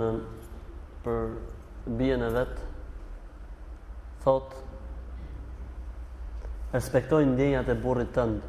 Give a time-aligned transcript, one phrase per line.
[1.04, 1.18] për
[1.98, 2.64] bje e vetë,
[4.24, 4.56] thot,
[6.72, 8.48] respektoj ndjenjat e burrit tëndë.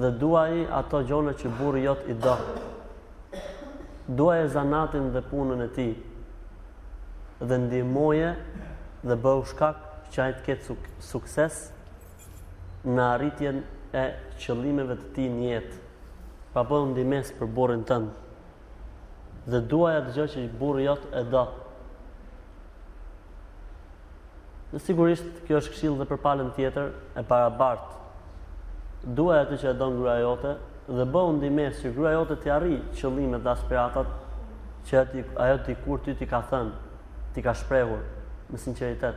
[0.00, 2.38] Dhe duaj ato gjone që burri jot i do.
[4.08, 5.90] Duaj e zanatin dhe punën e ti.
[5.92, 6.14] Dhe
[7.40, 8.28] dhe ndihmoje
[9.06, 9.76] dhe bëu shkak
[10.12, 11.56] që ai të ketë suk sukses
[12.86, 13.58] në arritjen
[13.92, 14.04] e
[14.40, 15.80] qëllimeve të tij në jetë.
[16.54, 18.12] Pa bëu ndihmës për burrin tënd.
[19.50, 21.42] Dhe duaja atë gjë që burri jot e do.
[24.72, 26.88] Në sigurisht, kjo është këshilë dhe për palën tjetër
[27.20, 27.92] e para bartë.
[29.18, 30.54] Duaj atë që e donë gruaj jote
[30.96, 34.16] dhe bëhë ndimes që gruaj jote t'i arri qëllimet dhe aspiratat
[34.86, 35.04] që
[35.44, 36.85] ajo t'i kur t'i t'i ka thënë
[37.36, 38.00] ti ka shprehur
[38.48, 39.16] me sinqeritet.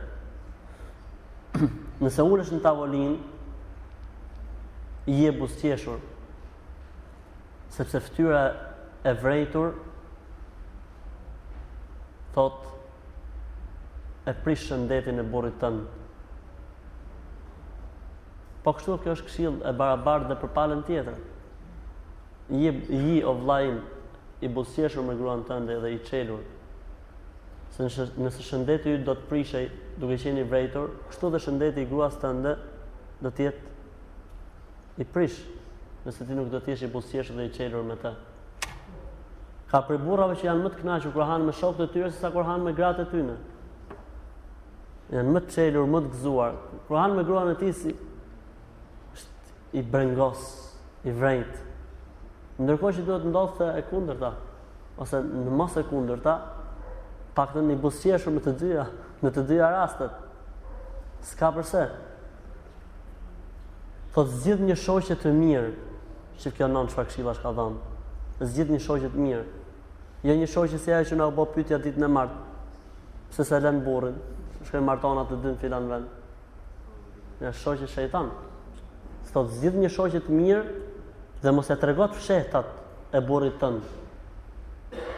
[2.04, 3.16] Nëse ulesh në tavolinë
[5.14, 6.02] je buzqeshur
[7.72, 8.42] sepse fytyra
[9.08, 9.70] e vrejtur
[12.36, 12.68] thot
[14.30, 15.88] e prish shëndetin e burrit tënd.
[18.60, 21.18] Po kështu kjo është këshill e barabartë dhe për palën tjetër.
[22.60, 23.80] Je i o vllajin
[24.44, 26.44] i buzqeshur me gruan tënde dhe i çelur
[27.76, 29.68] se nëse shëndeti ju do të prishej
[30.00, 32.54] duke qenë i vrejtur, kështu dhe shëndeti i gruas të ndë
[33.22, 35.38] do tjetë i prish,
[36.06, 38.10] nëse ti nuk do t'jesh i busjesh dhe i qelur me të.
[39.70, 42.32] Ka për burrave që janë më të knaqë, kur hanë me shokët e tyre, sesa
[42.34, 43.38] kur hanë me gratë e tyne.
[45.14, 46.56] Janë më të qelur, më të gëzuar.
[46.88, 47.92] Kur hanë me gruan e ti si,
[49.14, 50.44] është i brengos,
[51.06, 51.62] i vrejt.
[52.60, 54.32] Ndërkohë që duhet ndodhë të e kundër ta,
[55.00, 56.34] ose në mos e kundër ta,
[57.40, 58.82] pak të një busjeshur me të dyja,
[59.24, 60.12] në të dyja rastet.
[61.24, 61.86] Ska përse.
[64.12, 65.70] Thot, zgjith një shoqet të mirë,
[66.42, 67.06] që kjo nënë që fa
[67.38, 67.78] shka dhëmë.
[68.50, 69.46] Zgjith një shoqet mirë.
[70.28, 72.40] Jo një shoqet si e që në bo pytja ditë në martë,
[73.32, 74.18] se se lenë burin,
[74.66, 76.10] shkojnë martonat të dynë filan vend.
[77.40, 78.28] Një shoqet shëjtan.
[79.32, 80.76] Thot, zgjith një shoqet mirë,
[81.44, 82.68] dhe mos e tregot fshetat
[83.16, 83.99] e burit tëndë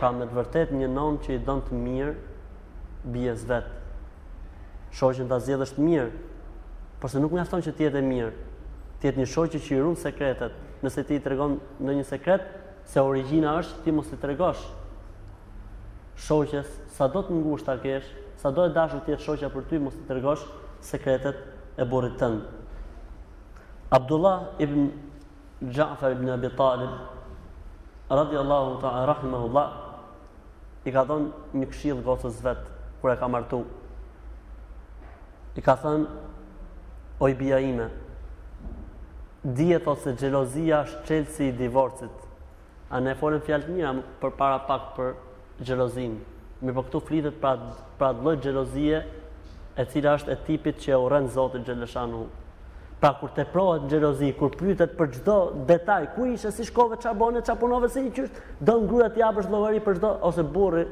[0.03, 2.13] ka me të vërtet një nëmë që i don të mirë
[3.15, 3.69] bijës vet.
[4.99, 6.09] Shoqën ta zgjedh është mirë,
[7.01, 8.33] por se nuk mjafton që ti jetë mirë,
[8.99, 10.57] ti jetë një shoqë që i ruan sekretet.
[10.83, 12.49] Nëse ti i tregon ndonjë sekret,
[12.91, 14.65] se origjina është ti mos i tregosh.
[16.27, 18.11] Shoqës, sa do të ngushtë të kesh,
[18.43, 20.43] sa do të dashur të jetë shoqja për ty, mos i tregosh
[20.89, 21.39] sekretet
[21.81, 22.43] e burrit tënd.
[23.95, 24.91] Abdullah ibn
[25.63, 29.82] Ja'far ibn Abi Talib radiallahu ta'ala rahimahullah
[30.87, 32.63] i ka thënë një këshill gocës vet
[33.01, 33.63] kur e ka martu.
[35.59, 37.87] I ka thënë o i bia ime.
[39.43, 42.15] Dije thot se xhelozia është çelësi i divorcit.
[42.93, 43.93] A ne folëm fjalë mira
[44.23, 45.13] për para pak për
[45.67, 46.19] xhelozin.
[46.63, 47.53] Mirë, për po këtu flitet pra
[47.99, 48.99] pra lloj xhelozie
[49.81, 52.27] e cila është e tipit që urren Zotë xhelashanu
[53.03, 55.35] Pra kur të prohet në gjerozi, kur pyetet për gjdo
[55.67, 59.09] detaj, ku ishe, si shkove, qa bone, qa punove, si i qysht, do në gruja
[59.17, 59.49] t'ja për
[59.83, 60.85] për gjdo, ose burri,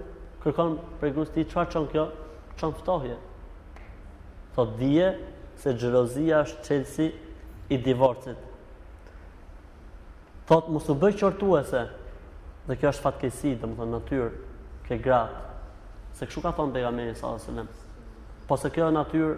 [0.43, 2.09] kërkon për i grusë ti, qa kjo,
[2.59, 3.15] qënë ftohje.
[4.57, 5.11] Tho dhije
[5.63, 7.07] se gjerozia është qelsi
[7.71, 8.37] i divorcit.
[10.51, 11.85] Thot, mu su bëj qortuese,
[12.67, 14.31] dhe kjo është fatkesi, dhe më thënë natyrë,
[14.89, 15.47] ke gratë,
[16.19, 17.39] se këshu ka thonë pegameni, sa
[18.51, 19.37] Po se kjo natyrë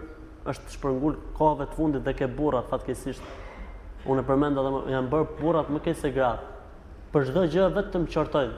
[0.51, 3.27] është shpërngul kohëve të fundit dhe ke burrat fatkeqësisht.
[4.11, 6.43] Unë e përmend edhe janë bërë burrat më kej se grat.
[7.13, 8.55] Për çdo gjë vetëm qortojnë.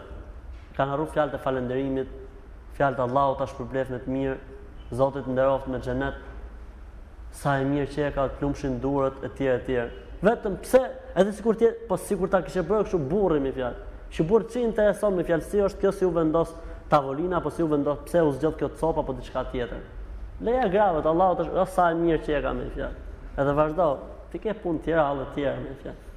[0.76, 2.16] Kanë rruf fjalë të falënderimit,
[2.80, 4.38] fjalë të Allahut tash për blefnë të mirë,
[4.94, 6.18] Zotit nderoft në xhenet.
[7.34, 9.96] Sa e mirë që e ka të plumshin durët e tjere, e tjere.
[10.26, 10.82] Vetëm pse
[11.18, 13.82] edhe sikur ti po sikur ta kishe bërë kështu burri, me fjalë.
[14.14, 16.54] Që burrë që të ason fjalësi është kjo si u vendos
[16.94, 19.82] tavolina apo si u vendos pse u zgjat kjo copa apo diçka tjetër.
[20.44, 23.04] Leja gravët, Allah të shumë, sa mirë që e ka me në fjallë.
[23.40, 23.86] Edhe vazhdo,
[24.32, 26.16] ti ke punë tjera, allë tjera me në fjallë.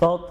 [0.00, 0.26] Thot,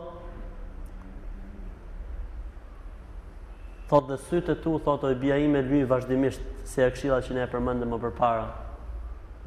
[3.89, 7.21] thot dhe sytë e tu, thot, o i bia ime lujë vazhdimisht, se e këshila
[7.25, 8.45] që ne e përmëndë më përpara.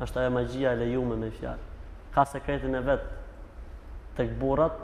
[0.02, 1.70] Ashtë ajo magjia e lejume me fjallë.
[2.16, 3.20] Ka sekretin e vetë,
[4.19, 4.82] të këburat,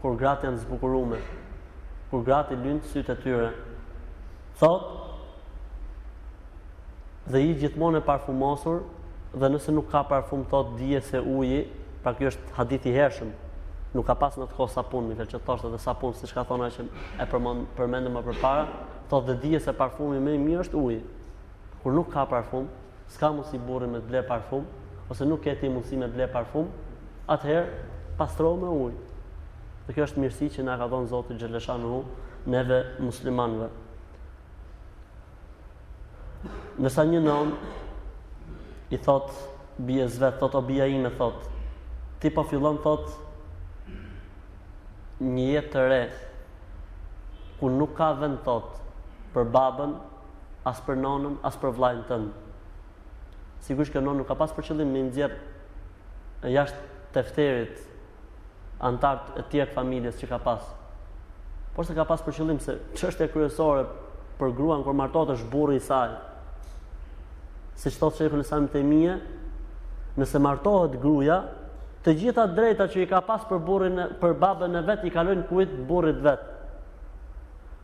[0.00, 1.20] kur gratë janë zbukurume,
[2.10, 3.52] kur gratë i lujnë sytë e tyre.
[4.60, 5.09] Thot, thot,
[7.28, 8.80] dhe i gjithmonë e parfumosur
[9.36, 11.66] dhe nëse nuk ka parfum thot dije se uji,
[12.02, 13.32] pra kjo është hadith i hershëm.
[13.94, 16.44] Nuk ka pas në të kohë sapun, më thënë që thoshte edhe sapun, siç ka
[16.48, 16.84] thonë që
[17.22, 18.64] e përmend përmendëm më përpara,
[19.10, 21.00] thot dhe dije se parfumi më i mirë është uji.
[21.82, 22.66] Kur nuk ka parfum,
[23.10, 24.64] s'ka mundsi burri me të ble parfum,
[25.10, 26.68] ose nuk ke ti mundësi me të parfum,
[27.28, 27.84] atëherë
[28.18, 29.06] pastro me ujë.
[29.86, 32.00] Dhe kjo është mirësi që na ka dhënë Zoti xhaleshanu
[32.46, 33.68] neve muslimanëve.
[36.80, 37.54] Nësa një non
[38.90, 39.32] I thot
[39.80, 41.46] Bje zve, thot o bia ime, thot
[42.20, 43.08] Ti po fillon, thot
[45.20, 46.00] Një jetë të re
[47.60, 48.78] Ku nuk ka vend, thot
[49.34, 49.94] Për babën
[50.68, 52.30] As për nonën, as për vlajnë tënë
[53.64, 57.80] Sigurisht që nonë nuk ka pas për qëllim me nxjerr jashtë tefterit
[58.88, 60.62] antar të tjerë familjes që ka pas.
[61.76, 63.82] Por se ka pas për qëllim se çështja kryesore
[64.40, 66.14] për gruan kur martohet është burri i saj.
[67.78, 69.18] Si që thotë shekhu në të mija,
[70.18, 71.40] nëse martohet gruja,
[72.04, 75.46] të gjitha drejta që i ka pas për, burin, për babën e vetë, i kalojnë
[75.50, 76.58] kujtë burit vetë.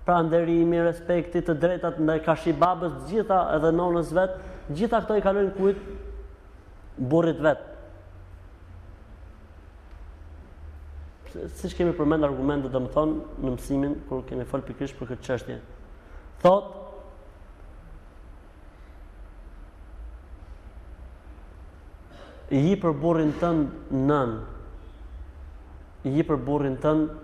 [0.06, 4.38] Pra ndërimi, respektit të drejta të ndaj kashi babës, gjitha edhe nonës vetë,
[4.78, 7.72] gjitha këto i kalojnë kujt kujtë burit vetë.
[11.58, 15.18] Si që kemi përmend argumentet dhe më thonë në mësimin, kur kemi fol për këtë
[15.26, 15.58] çështje.
[16.40, 16.78] Thotë,
[22.54, 24.34] i hi për burrin tënd nën.
[26.06, 27.14] I hi për burrin tënd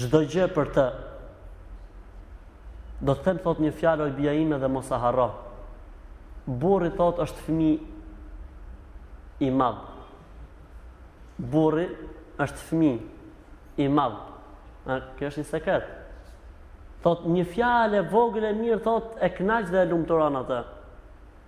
[0.00, 0.86] çdo gjë për të.
[3.06, 5.28] Do të them thot një fjalë oj bija ime dhe mos e harro.
[6.46, 7.92] Burri thot është fëmijë
[9.46, 9.84] i madh.
[11.54, 11.86] Burri
[12.42, 14.18] është fëmijë i madh.
[14.88, 15.92] Kjo është një sekret.
[17.04, 20.60] Thot një fjalë vogël e mirë thot e kënaq dhe e lumturon atë.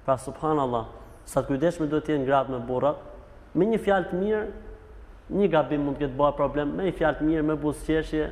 [0.05, 0.95] Pra subhanallah
[1.29, 3.01] sa të kujdeshme duhet të jenë gratë me burrat,
[3.59, 4.45] me një fjalë të mirë,
[5.39, 8.29] një gabim mund të ketë bëhë problem, me një fjalë të mirë, me busqeshje,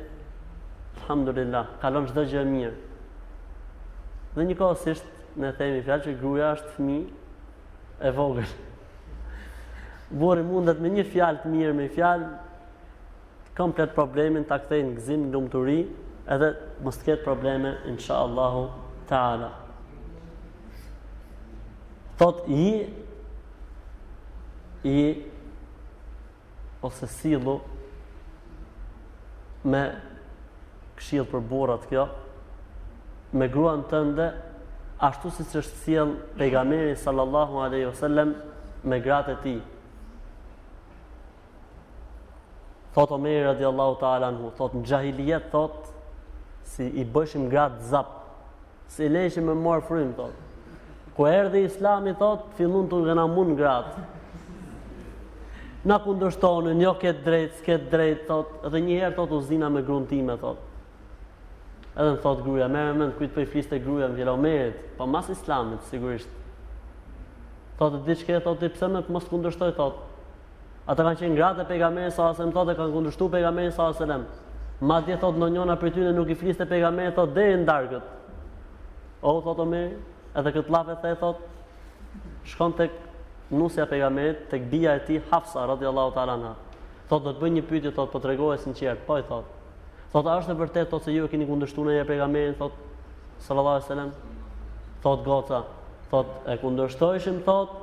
[1.03, 2.73] alhamdulillah, kalon çdo gjë mirë.
[4.33, 6.97] Dhe një kohës ishtë, ne themi fjalë që gruja është fmi
[8.07, 8.55] e vogël.
[10.17, 12.31] Burri mundet me një fjalë të mirë, me një fjalë,
[13.59, 15.83] komplet problemin ta kthejnë gëzim, lumturi,
[16.33, 16.51] edhe
[16.85, 18.65] mos të ketë probleme insha Allahu
[19.11, 19.53] Taala
[22.17, 22.67] thot i
[24.85, 25.01] i
[26.81, 27.59] ose sillu
[29.73, 29.83] me
[30.97, 32.07] këshill për burrat kjo
[33.37, 34.29] me gruan tënde
[35.07, 38.33] ashtu siç është sjell pejgamberi sallallahu alaihi wasallam
[38.89, 39.61] me gratë e tij
[42.97, 45.91] Thot Omeri radiallahu ta'ala në hu, thot në gjahiljet thot,
[46.65, 48.07] si i bëshim gratë zap,
[48.89, 50.46] si i lejshim me marë frim, thot.
[51.17, 54.01] Ku erdhi Islami thot, fillon të gëna mund gratë.
[55.87, 59.81] Na kundërshtonin, jo ke drejtë, s'këtë drejtë, thot, edhe një herë thot u zina me
[59.87, 60.59] grunë thot.
[61.97, 64.51] Edhe më thot gruja, me me mend kujt për po i fliste gruaja gruja, më
[64.53, 66.29] vjela pa po, mas islamit, sigurisht.
[67.79, 70.03] Thot e diçke, thot pse më mos kundërshtoi thot.
[70.85, 74.25] Ata kanë qenë gratë e sa asem, thot e kanë kundërshtu pejgamberin sa selam.
[74.85, 78.05] Ma dje, thot, në njona për nuk i fliste pegamerit, thot, dhe e ndarkët.
[79.25, 79.59] O, thot
[80.39, 81.39] edhe këtë lafë të e thot,
[82.51, 82.87] shkon të
[83.57, 86.53] nusja pejgamerit, të këbija e ti hafsa, radiallahu ta rana.
[87.07, 89.49] Thot, do të bëj një pyti, thot, po të regohë e sinqert, po e thot.
[90.13, 92.75] Thot, a është e vërtet, thot, se ju e kini kundështu në e pejgamerit, thot,
[93.47, 94.11] sallallahu e selem,
[95.03, 95.61] thot, goca,
[96.11, 97.73] thot, e kundështojshim, thot,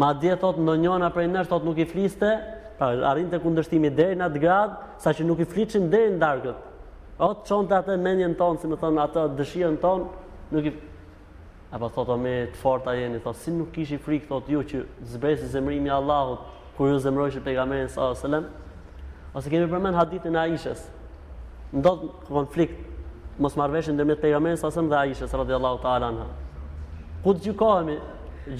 [0.00, 2.32] ma dje, thot, në njona prej nërsh, thot, nuk i fliste,
[2.78, 6.22] pra, arin të kundështimi deri në atë grad sa që nuk i flicin deri në
[6.22, 6.66] darkët.
[7.22, 10.06] O, të qonë të atë menjen tonë, si me thonë, atë dëshirën tonë,
[10.52, 10.72] nuk i
[11.72, 15.12] apo thotë me të fortë jeni thotë si nuk kishi frikë thotë ju jo, që
[15.14, 18.46] zbresi zemrimi i Allahut kur ju zemrojë pejgamberin sa selam
[19.36, 20.84] ose kemi përmend haditin e Aishës
[21.72, 22.76] ndot konflikt
[23.40, 26.28] mos marveshën ndër me pegamen, sa selam dhe Aishës radhiyallahu taala anha
[27.24, 27.96] ku gjikohemi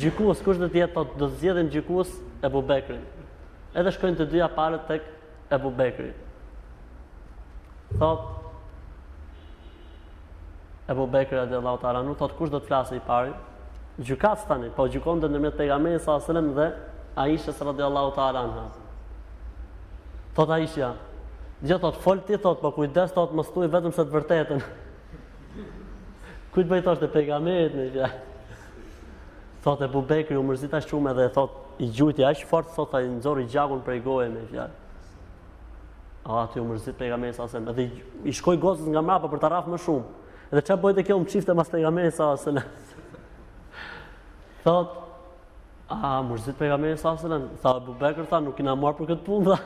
[0.00, 2.12] gjikues kush do të jetë thotë do zgjidhen gjikues
[2.46, 5.04] e Bubekrit edhe shkojnë të dyja palët tek
[5.52, 6.08] e Bekri.
[8.00, 8.41] Thotë,
[10.88, 13.32] Ebu Bekri radi Allahu ta'ala nuk thot kush do të flasë i pari.
[14.02, 16.70] Gjykat tani, po gjykon ndër me pejgamberin sa selam dhe
[17.22, 18.64] Aisha radi Allahu ta'ala anha.
[20.34, 20.94] Thot Aisha,
[21.62, 24.62] gjë, thot fol ti thot, po kujdes thot mos thuaj vetëm se të vërtetën.
[26.54, 28.08] Kujt bëjtosh te pejgamberit me gjë.
[29.62, 33.46] Thot Ebu Bekri u mërzita shumë edhe thot i gjujti aq fort thot ai nxori
[33.48, 34.66] gjakun prej goje me gjë.
[36.24, 37.86] A, u mërzit mërëzit sa mesasem, edhe
[38.30, 40.10] i shkoj gozës nga mrapa për të rafë më shumë.
[40.52, 42.66] Dhe çfarë bëhet kjo mçifte pas pejgamberit sa selam?
[44.64, 44.90] Thot,
[45.88, 47.46] a mërzit pejgamberit sa selam?
[47.62, 49.56] Tha Abu Bekër tha nuk ina marr për këtë punë.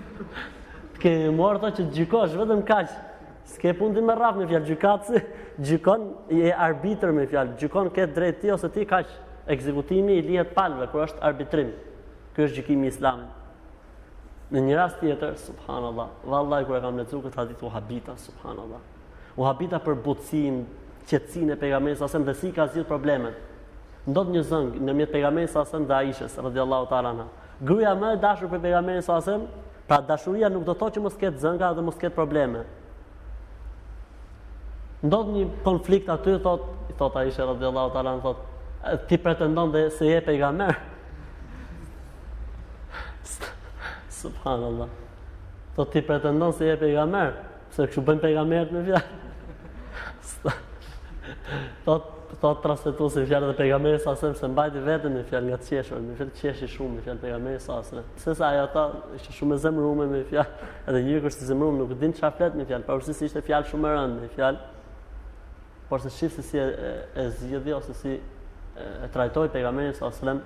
[1.02, 2.94] Ke marr tha që gjikosh vetëm kaq.
[3.56, 5.24] S'ke fundi me rraf me fjalë gjykatësi,
[5.66, 6.06] gjykon
[6.38, 9.10] e arbitër me fjalë, gjykon ke drejt ti ose ti kaq.
[9.54, 11.74] Ekzekutimi i lihet palve kur është arbitrim.
[12.34, 13.46] Ky është gjykimi i Islamit.
[14.54, 18.94] Në një rast tjetër, subhanallahu, vallahi kur e kam lexuar këtë hadith u habita subhanallahu
[19.36, 20.60] u habita për butësin,
[21.06, 23.36] qetësinë e pejgamberit sa dhe si ka zgjidhur problemet.
[24.06, 27.26] Ndot një zëng në mjetë pejgamberit sa sem dhe Aishës radhiyallahu ta'ala anha.
[27.60, 29.44] Gruaja më e dashur për pejgamberin sa sem,
[29.88, 32.62] pra dashuria nuk do të thotë që mos ketë zënga dhe mos ketë probleme.
[35.06, 38.44] Ndot një konflikt aty thot, i thot Aisha radhiyallahu ta'ala anha thot,
[39.10, 40.78] ti pretendon dhe se je pejgamber.
[44.22, 44.88] Subhanallah.
[45.76, 47.34] Do ti pretendon se je pejgamber,
[47.76, 49.16] se kështu bën pejgamberët me vjet
[51.84, 55.56] thot thot trasetues se fjalë të pejgamberit sa sem se mbajti veten me fjalë nga
[55.62, 58.02] qeshur, me fjalë qeshi shumë me fjalë pejgamberit sa se.
[58.20, 58.82] Se ajo ta
[59.16, 62.56] ishte shumë e zemërume me fjalë, edhe një kur është e nuk din çfarë flet
[62.58, 64.64] me fjalë, por si ishte fjalë shumë e rëndë me fjalë.
[65.88, 66.66] Por se shifte si e,
[67.14, 67.26] e,
[67.64, 68.18] e ose si e,
[68.74, 70.40] trajtoj trajtoi pejgamberi sa selam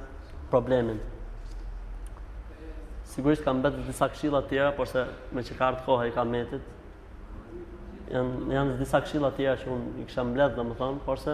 [0.52, 1.00] problemin.
[3.14, 6.60] Sigurisht kam bërë disa këshilla tjera, por se me çka ardh koha i kametit,
[8.10, 11.32] janë janë disa këshilla të tjera që un i kisha mbledh domethën, por se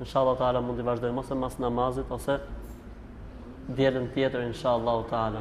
[0.00, 2.36] inshallah taala mund të vazhdojmë ose mas namazit ose
[3.76, 5.40] dielën tjetër inshallah taala.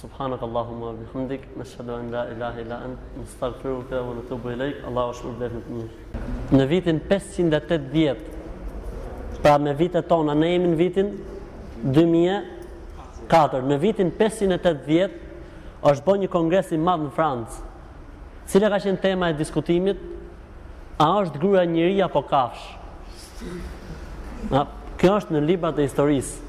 [0.00, 4.76] Subhanak Allahumma wa bihamdik nashhadu an la ilaha illa ant nastaghfiruka wa natubu ilaik.
[4.88, 5.86] Allahu shkruaj të një.
[6.54, 8.24] Në vitin 580
[9.42, 11.08] pra me vitet tona ne jemi në vitin
[11.82, 15.10] 2004 në vitin 580
[15.86, 17.69] është bën një kongres i madh në Francë
[18.48, 20.00] Cila ka qenë tema e diskutimit?
[21.00, 23.44] A është gruaja e apo kafsh?
[24.52, 24.66] Na,
[25.00, 26.48] kjo është në librat e historisë.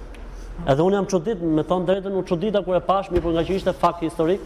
[0.69, 3.43] Edhe unë jam çudit, me thon drejtën, u çudita kur e pash mirë por nga
[3.48, 4.43] që ishte fakt historik.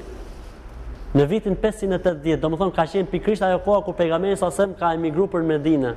[1.15, 5.45] Në vitin 580, domethënë ka qenë pikrisht ajo kohë kur pejgamberi sa ka emigruar për
[5.51, 5.93] Medinë.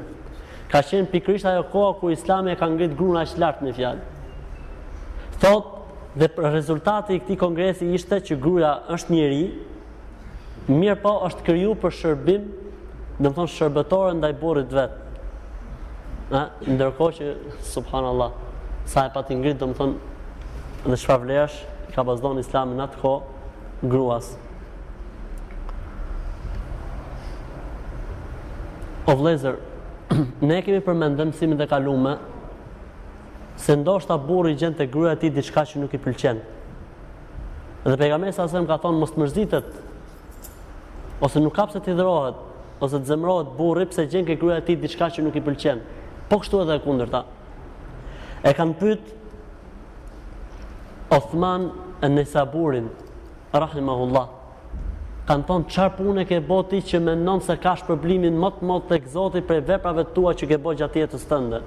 [0.71, 4.03] Ka qenë pikrisht ajo kohë ku Islami e ka ngrit gruan aq lart në fjalë.
[5.43, 5.75] Thotë
[6.19, 9.51] dhe rezultati i këtij kongresi ishte që gruaja është njeriu,
[10.69, 12.43] mirë pa është kryu për shërbim,
[13.19, 15.05] dhe thonë shërbetore ndaj burit vetë.
[16.33, 16.43] Ha?
[16.69, 17.31] Ndërko që,
[17.73, 18.35] subhanallah,
[18.89, 20.13] sa e pati ngritë, dhe më thonë,
[20.93, 21.17] dhe shfa
[21.95, 23.13] ka bazdo në islamin në atë ko,
[23.91, 24.35] gruas.
[29.09, 29.57] O vlezër,
[30.49, 32.19] ne kemi përmendë mësimin dhe kalume,
[33.59, 36.45] se ndoshta burri gjen te gruaja e diçka që nuk i pëlqen.
[37.89, 39.88] Dhe pejgamberi sa ka thonë mos mërzitet
[41.21, 42.05] ose nuk kapse se të
[42.81, 45.81] ose të zemrohet burri pse gjen ke gruaja ti diçka që nuk i pëlqen.
[46.31, 47.25] Po kështu edhe e kundërta.
[48.47, 49.09] E kanë pyet
[51.19, 51.71] Osman
[52.05, 52.87] an-Nisaburin
[53.55, 54.29] rahimahullah.
[55.29, 58.87] Kan thon çfarë pune ke boti ti që mendon se ka shpërblimin më të madh
[58.95, 61.63] tek Zoti për veprat tua që ke bë gjatë jetës tënde.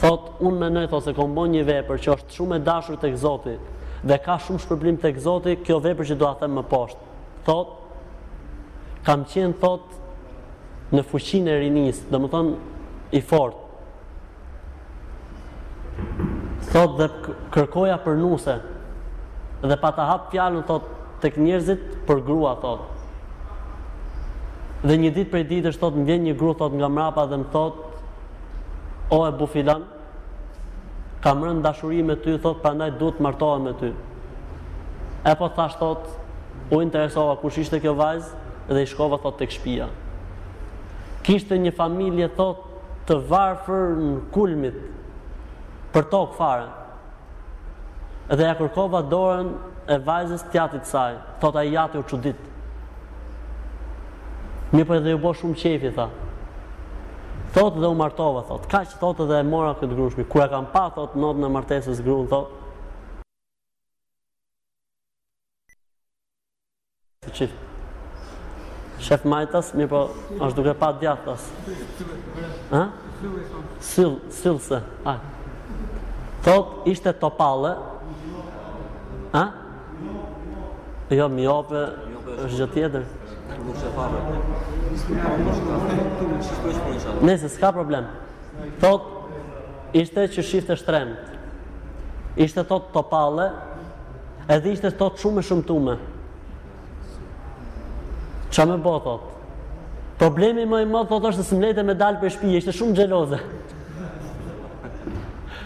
[0.00, 3.56] Thot, unë mendoj se kom bën një vepër që është shumë e dashur tek Zoti
[4.02, 7.10] dhe ka shumë shpërblim tek Zoti, kjo vepër që do ta them më poshtë.
[7.46, 7.81] Thot,
[9.06, 9.96] kam qenë thot
[10.94, 12.54] në fuqinë e rinis, dhe më thonë
[13.16, 13.58] i fort.
[16.72, 17.08] Thot dhe
[17.54, 18.54] kërkoja për nuse,
[19.64, 20.86] dhe pa të hapë fjallën thot
[21.22, 22.86] të njerëzit për grua thot.
[24.82, 27.38] Dhe një ditë për ditë është thot më vjen një grua thot nga mrapa dhe
[27.42, 27.76] më thot,
[29.12, 29.82] o e bufilan,
[31.22, 33.92] kam rënë dashuri me ty, thot, pa ndaj du të martohen me ty.
[35.30, 36.08] E po thasht, thot,
[36.72, 39.86] u interesova kush ishte kjo vajzë, dhe i shkova thot tek shtëpia.
[41.26, 42.62] Kishte një familje thot
[43.08, 44.76] të varfër në kulmit
[45.94, 46.68] për tok fare.
[48.32, 49.52] Dhe ja kërkova dorën
[49.90, 52.38] e vajzës tjatit saj, thot ai jati u çudit.
[54.72, 56.08] Mi po edhe u bë shumë qefi tha.
[57.52, 58.64] Thot dhe u martova thot.
[58.72, 60.24] Kaq thot edhe e mora këtë grushmi.
[60.24, 62.58] Kur e kam pa thot not në martesës gruan thot.
[67.32, 67.71] Çift.
[69.00, 70.00] Shef majtas, mirë po,
[70.36, 71.46] është duke pa djatas.
[72.72, 72.82] Ha?
[73.88, 75.16] Sil, silse, ha.
[76.44, 77.76] Top, ishte topale.
[79.32, 79.42] Ha?
[81.12, 81.84] Jo, mi është
[82.56, 83.10] gjë tjetër.
[87.22, 88.06] Nëse, s'ka problem.
[88.80, 89.06] Top,
[89.96, 91.30] ishte që shifte shtremt.
[92.40, 93.50] Ishte top topale.
[94.50, 95.98] Edhe ishte të shumë e shumë të ume.
[98.56, 99.20] Qa me bo, thot?
[100.20, 103.38] Problemi më i më, thot, është të së me dalë për shpi, ishte shumë gjeloze.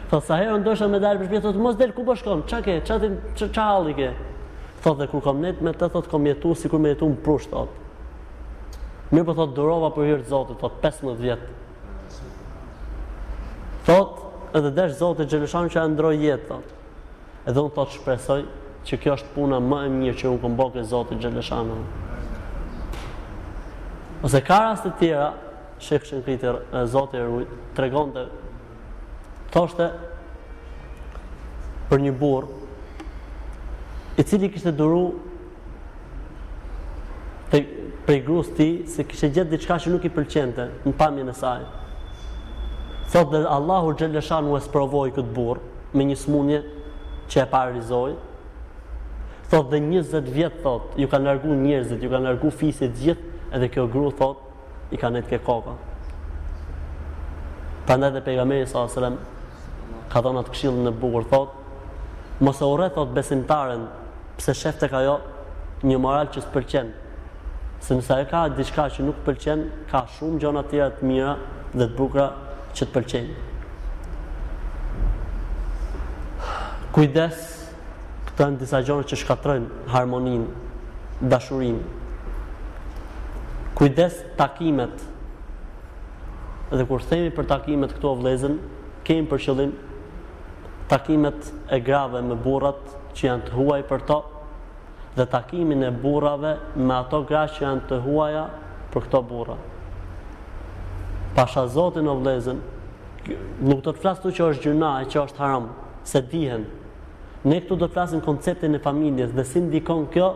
[0.07, 2.61] Thot, sa herë ndoshtë me dalë për shpi, thot, mos delë, ku po shkom, qa
[2.63, 4.13] ke, qa, qa, qa, qa halli ke?
[4.85, 7.19] Thot, dhe kur kom netë me të, thot, kom jetu, si kur me jetu më
[7.27, 7.75] prush, thot.
[9.11, 11.53] Mirë për po, thot, durova për hirtë zotë, thot, 15 vjetë.
[13.91, 14.23] Thot,
[14.59, 16.75] edhe desh zotë gjelëshan që e ndroj jetë, thot.
[17.51, 18.41] Edhe unë thot, shpresoj,
[18.87, 22.06] që kjo është puna më e mirë që unë këmboke zotë e gjelëshanë.
[24.25, 25.27] Ose ka rast të tjera,
[25.83, 27.43] Sheikh Zotë e Zotit Ruj
[27.77, 28.23] tregonte
[29.53, 29.91] thoshte
[31.91, 32.47] për një burr
[34.19, 35.03] i cili kishte duru
[37.51, 37.61] prej,
[38.09, 41.67] prej gruas ti se kishte gjetë diçka që nuk i pëlqente në pamjen e saj.
[43.13, 45.61] thot dhe Allahu xhaleshan u sprovoi kët burr
[45.93, 46.63] me një smundje
[47.31, 48.17] që e paralizoi.
[49.51, 53.69] thot dhe 20 vjet thot, ju kanë larguar njerëzit, ju kanë nërgu fisit, gjithë edhe
[53.75, 55.75] kjo gru thot i ka net ke koka
[57.87, 59.17] pa ndaj dhe pejgameri sa sëlem
[60.13, 63.87] ka thonë atë këshillën në bukur thot mos e ure thot besimtaren
[64.39, 65.15] pse shef të ka jo
[65.91, 66.91] një moral që së përqen
[67.87, 71.33] se nësa e ka diçka që nuk përqen ka shumë gjona tjera të mira
[71.79, 72.29] dhe të bukra
[72.77, 73.31] që të përqen
[76.97, 77.43] kujdes
[78.31, 80.43] këtë në disa gjona që shkatrojnë harmonin,
[81.33, 81.79] dashurin,
[83.79, 84.95] kujdes takimet.
[86.77, 88.55] Dhe kur themi për takimet këto vëllezën,
[89.07, 89.75] kemi për qëllim
[90.91, 92.81] takimet e grave me burrat
[93.17, 94.17] që janë të huaj për to
[95.17, 98.43] dhe takimin e burrave me ato gra që janë të huaja
[98.95, 99.57] për këto burra.
[101.37, 102.59] Pasha Zotin o vëllezën,
[103.69, 105.71] nuk do të flas këtu që është gjuna e që është haram,
[106.07, 106.67] se dihen.
[107.47, 110.33] Ne këtu do të flasim konceptin e familjes dhe si ndikon kjo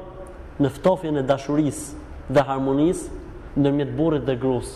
[0.60, 3.18] në ftofjen e dashurisë dhe harmonisë
[3.58, 4.68] ndërmjet burit dhe grus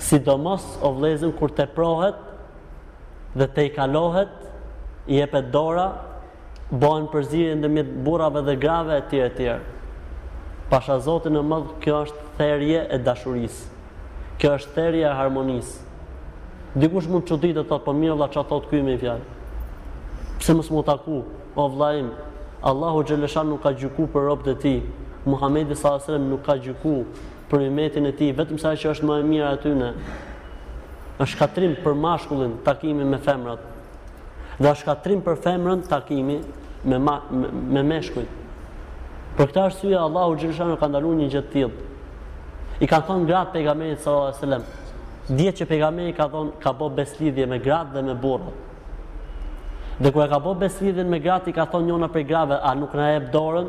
[0.00, 2.16] si do mos o vlezën kur te prohet
[3.38, 4.28] dhe te i kalohet
[5.08, 5.86] i e dora
[6.82, 9.60] bojnë përzirin dhe mjetë burave dhe grave e tjere tjere
[10.70, 13.56] pasha zotin e mëdhë kjo është therje e dashuris
[14.38, 15.70] kjo është therje e harmonis
[16.74, 19.00] dikush mund që ditë të të të përmirë vla që thotë po të me i
[19.00, 19.28] fjallë
[20.38, 21.22] pëse mës mu taku
[21.60, 22.10] o vlajim
[22.70, 24.74] Allahu Gjelesha nuk ka gjyku për ropë dhe ti
[25.26, 26.92] Muhamedi sallallahu alaihi nuk ka gjyku
[27.50, 29.88] për imetin e tij, vetëm sa që është më e mirë aty në
[31.20, 33.60] është katrim për mashkullin takimi me femrat.
[34.60, 36.38] Dhe është katrim për femrën takimi
[36.88, 38.38] me ma, me, me meshkujt.
[39.36, 41.88] Për këtë arsye Allahu xhënshan ka ndaluar një gjë të tillë.
[42.80, 44.66] I ka thënë gratë pejgamberit sallallahu alaihi wasallam,
[45.38, 48.66] dihet që pejgamberi ka thonë ka bë beslidhje me gratë dhe me burrat.
[50.00, 52.70] Dhe kur e ka bë beslidhjen me gratë i ka thonë njëna prej grave, a
[52.78, 53.68] nuk na jep dorën?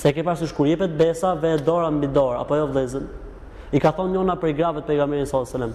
[0.00, 3.04] Se ke pasur kur jepet besa ve dora mbi dorë apo jo vëllezën.
[3.72, 5.74] I ka thonë ona për i gravet pejgamberit sallallahu alajhi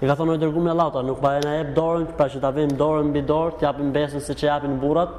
[0.00, 2.70] I ka thonë dërgu me Allahu, nuk pa na jep dorën, pra që ta vim
[2.78, 5.16] dorën mbi dorë, të japim besën siç e japin burrat.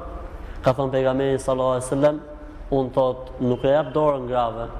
[0.64, 2.22] Ka thonë pejgamberi sallallahu alajhi wasallam,
[2.78, 4.70] un thot nuk e jap dorën grave.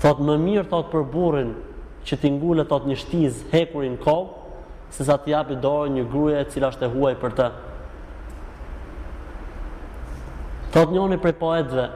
[0.00, 1.52] Thot më mirë thot për burrin
[2.08, 4.32] që ti ngulet thot një shtiz hekurin kok,
[4.88, 7.52] sesa sa t'i japi dorën një gruaje e cila është e huaj për të.
[10.72, 11.86] Thot njëri prej poetëve,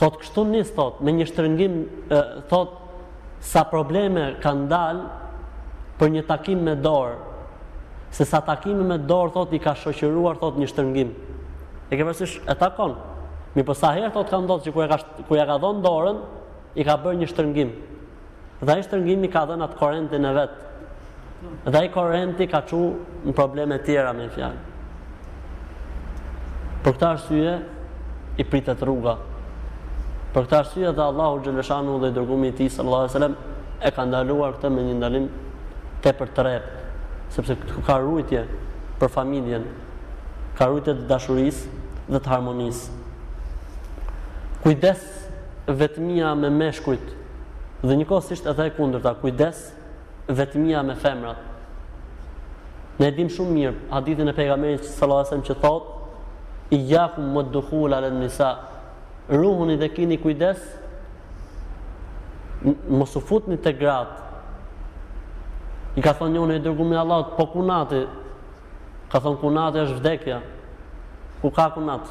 [0.00, 1.72] Thot kështu nis thot me një shtrëngim
[2.48, 2.76] thot
[3.44, 5.02] sa probleme kanë dal
[6.00, 7.18] për një takim me dorë.
[8.16, 11.12] Se sa takimi me dorë thot i ka shoqëruar thot një shtrëngim.
[11.92, 12.96] E ke vështirë e takon.
[13.52, 15.84] Mi po sa herë thot ka ndodhur që kur e ka kur ja ka dhon
[15.84, 16.22] dorën
[16.80, 17.76] i ka bërë një shtrëngim.
[18.64, 20.56] Dhe ai shtrëngimi ka dhënë atë korrentin e vet.
[21.68, 22.80] Dhe ai korrenti ka çu
[23.28, 24.66] në probleme të tjera me fjalë.
[26.86, 27.58] Për këtë arsye
[28.40, 29.18] i pritet rruga.
[30.34, 33.36] Për këtë arsye dhe Allahu xhaleshanu dhe dërgumi i tij sallallahu alajhi wasallam
[33.82, 35.24] e ka ndaluar këtë me një ndalim
[36.04, 36.76] tepër të rrept,
[37.34, 38.44] sepse këtu ka rujtje
[39.00, 39.64] për familjen,
[40.58, 41.74] ka rujtje të dashurisë
[42.14, 42.96] dhe të harmonisë.
[44.62, 45.02] Kujdes
[45.82, 47.10] vetëmia me meshkujt
[47.82, 49.64] dhe njëkohësisht edhe e kundërta, kujdes
[50.38, 51.42] vetëmia me femrat.
[53.00, 57.94] Ne e dim shumë mirë hadithin e pejgamberit sallallahu alajhi wasallam që thotë: "Ijaqum mudkhul
[57.98, 58.52] ala an-nisa"
[59.36, 60.58] ruhuni dhe kini kujdes,
[62.88, 64.18] mos u futni te grat.
[65.96, 68.02] I ka thonë njëri i dërguar nga po kunati.
[69.10, 70.38] Ka thonë kunati është vdekja.
[71.42, 72.04] Ku ka kunat?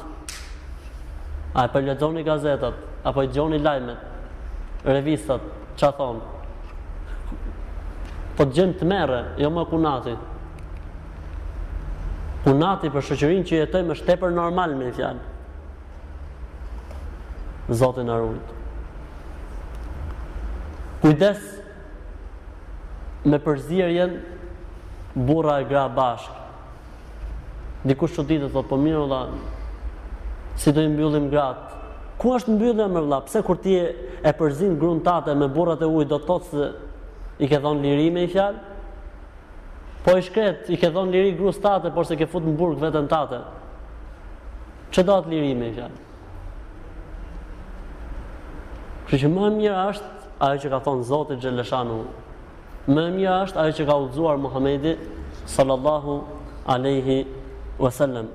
[1.54, 3.96] A po lexoni gazetat apo dëgjoni lajmet,
[4.84, 5.40] revistat,
[5.80, 6.18] ç'a thon?
[8.36, 10.12] Po gjën të merre, jo më kunati.
[12.44, 15.28] Kunati për shoqërinë që jetojmë është tepër normal me fjalë.
[17.70, 18.48] Zotin Arunit.
[21.00, 21.38] Kujdes
[23.24, 24.16] me përzirjen
[25.14, 26.34] burra e gra bashk.
[27.86, 29.20] Dikush që ditë, thotë, po mirë, vla,
[30.60, 31.78] si do i mbyllim gratë.
[32.20, 33.22] Ku është mbyllja më vla?
[33.30, 36.68] Pse kur ti e përzin grunë tate me burrat e ujit do të thotë se
[37.40, 38.66] i ke dhonë liri me i fjalë?
[40.04, 42.82] Po i shkret, i ke dhonë liri grusë tate, por se ke futë në burg
[42.82, 43.40] vetën tate.
[44.90, 46.06] Që do atë liri me i fjalë?
[49.10, 50.08] Kështu që më e është
[50.46, 51.96] ajo që ka thonë Zoti Xheleshanu.
[52.94, 54.92] Më e është ajo që ka udhëzuar Muhamedi
[55.50, 56.12] sallallahu
[56.70, 57.16] alaihi
[57.82, 58.28] wasallam.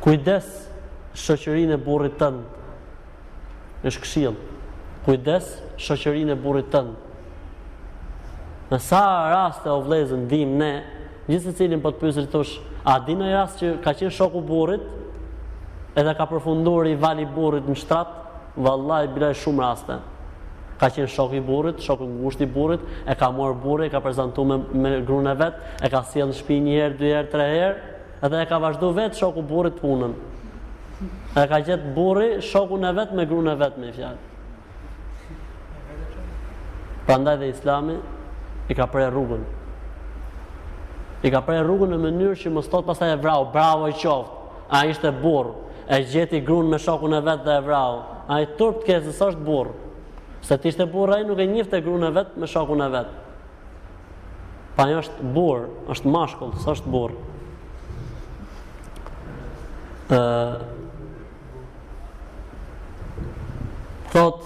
[0.00, 0.48] Kujdes
[1.26, 2.40] shoqërinë e burrit tënd.
[3.84, 4.40] Është këshill.
[5.04, 5.52] Kujdes
[5.84, 6.96] shoqërinë e burrit tënd.
[8.72, 9.04] Në sa
[9.36, 10.72] raste o vlezën dim ne,
[11.28, 12.56] gjithë cilin për po të pysër të tush,
[12.88, 14.88] a di në rast që ka qenë shoku burit,
[15.94, 18.24] edhe ka përfundur i vali burit në shtratë,
[18.56, 19.96] Vallaj bila shumë raste.
[20.80, 23.92] Ka qenë shok i burrit, shok i ngushtë i burrit, e ka marr burri, e
[23.92, 27.12] ka prezantuar me, me gruan e vet, e ka sjell në shtëpi një herë, dy
[27.14, 27.92] herë, tre herë,
[28.42, 30.12] e ka vazhduar vet shoku burrit punën.
[31.36, 34.24] E ka gjet burri shokun e vet me gruan e vet me fjalë.
[37.08, 37.96] Prandaj dhe Islami
[38.68, 39.44] i ka prerë rrugën.
[41.24, 44.44] I ka prerë rrugën në mënyrë që mos thot pastaj e vrau, bravo i qoftë.
[44.74, 45.54] Ai ishte burr,
[45.88, 48.96] e gjeti gruan me shokun e vet dhe e vrau a i turp të ke
[49.06, 49.74] zës është burë.
[50.44, 52.88] Se të ishte burë, a i nuk e njifë të grune vetë me shakun e
[52.90, 53.22] vetë.
[54.76, 57.16] Pa i është burë, është mashkullë, së është burë.
[64.12, 64.44] Thot,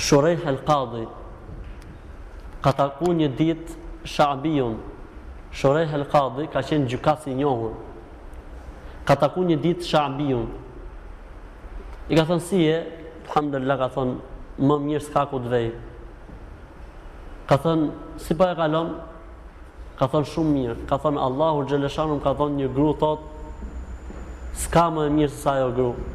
[0.00, 1.06] shurej helkadi,
[2.64, 3.78] ka taku një ditë
[4.16, 4.80] shabijun,
[5.52, 7.74] Shorej Helkadi ka qenë gjukasi njohën.
[9.04, 10.46] Ka taku një ditë shabijun,
[12.10, 12.74] I ka thënë si e,
[13.28, 15.66] alhamdulillah ka thënë më mirë s'ka ku të vej.
[17.46, 17.90] Ka thënë
[18.24, 18.88] si po e kalon?
[20.00, 20.74] Ka thënë shumë mirë.
[20.90, 23.28] Ka thënë Allahu xhaleshanum ka thënë një grua thot
[24.64, 26.08] s'ka më mirë se sa ajo grua.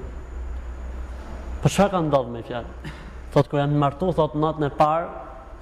[1.64, 2.94] Për çfarë ka ndodhë me fjalë?
[3.32, 5.08] Thot kur janë martu thot natën e parë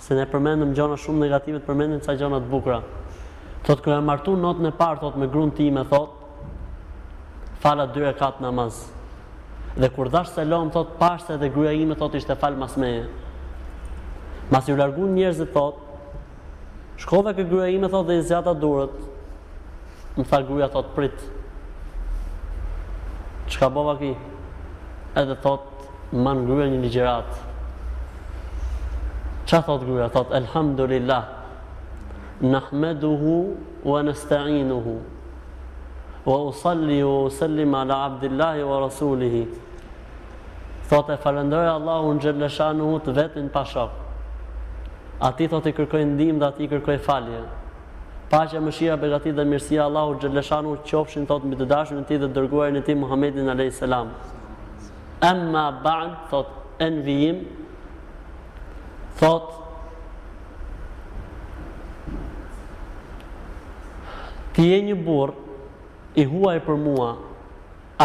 [0.01, 2.81] se ne përmendëm gjëra shumë negative, përmendëm sa gjëra të bukura.
[3.69, 6.17] Thot kur janë martu natën e parë thot me gruan time thot
[7.61, 8.83] fala dy kat namaz.
[9.77, 13.09] Dhe kur dhash selam, thot pashtë edhe gruja ime thot ishte fal mas meje.
[14.51, 15.81] Mas ju largun njerëzit thot,
[17.03, 19.01] shkove kë gruja ime thot dhe i zjata durët,
[20.15, 21.25] më tha gruja thot prit.
[23.51, 24.13] Çka bova ki?
[25.19, 25.67] Edhe thot,
[26.13, 27.35] man në gruja një ligjerat.
[29.45, 30.07] Qa thot gruja?
[30.15, 31.27] Thot, elhamdulillah,
[32.47, 33.35] nahmeduhu
[33.91, 34.95] wa nasta'inuhu.
[36.25, 39.43] Wa usalli wa usallim ala abdillahi wa rasulihi.
[40.89, 43.93] Thot e falendoj Allah unë gjëllëshanu të vetën pashok.
[45.25, 47.39] A ti thot i kërkoj ndim dhe a ti kërkoj falje.
[48.29, 52.19] Pache më shira begati dhe mirësia Allah unë gjëllëshanu qofshin thot mbi të dashën ti
[52.21, 53.99] dhe dërguar në ti Muhammedin a.s.
[55.25, 56.53] Emma ba'd, thot
[57.05, 57.41] vijim
[59.15, 59.45] thot
[64.53, 65.31] ti je një bur
[66.19, 67.09] i huaj për mua,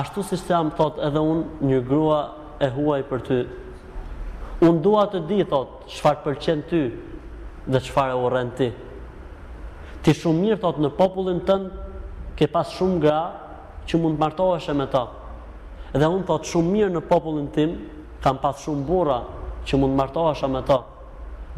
[0.01, 2.21] ashtu si se am thot edhe unë një grua
[2.65, 3.37] e huaj për ty.
[4.69, 5.87] Unë dua të di, thot,
[6.25, 6.81] për qenë ty
[7.73, 8.69] dhe qëfar e uren ti.
[10.05, 11.71] Ti shumë mirë, thot, në popullin tënë,
[12.37, 13.21] ke pas shumë gra
[13.89, 15.07] që mund martohesh me ta.
[15.97, 17.73] Dhe unë thot shumë mirë në popullin tim,
[18.25, 19.19] kam pas shumë burra
[19.67, 20.81] që mund martohesh me ta.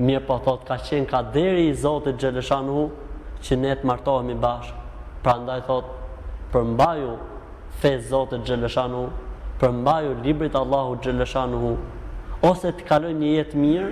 [0.07, 2.87] Mirë po thot ka qenë ka deri i Zotit Xheleshanu
[3.45, 4.79] që ne të martohemi bashkë.
[5.23, 5.91] Prandaj thot,
[6.55, 7.11] përmbaju
[7.83, 9.05] fe Zotit Xheleshanu
[9.63, 11.71] përmbaju librit Allahu Gjellëshanu hu
[12.49, 13.91] ose të kaloj një jetë mirë